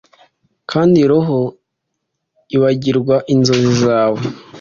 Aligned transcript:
Kandi 0.71 0.99
roho 1.09 1.39
ibagirwa 2.55 3.15
inzozi 3.33 3.71
zawe 3.83 4.21